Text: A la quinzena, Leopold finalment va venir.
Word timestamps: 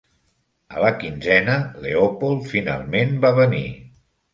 A 0.75 0.81
la 0.83 0.89
quinzena, 1.03 1.59
Leopold 1.85 2.45
finalment 2.57 3.19
va 3.27 3.37
venir. 3.47 3.67